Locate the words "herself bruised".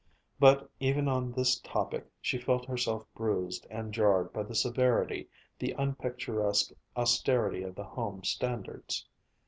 2.65-3.67